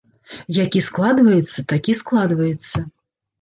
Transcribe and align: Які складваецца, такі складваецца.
Які 0.59 0.81
складваецца, 0.87 1.65
такі 1.75 1.95
складваецца. 2.01 2.77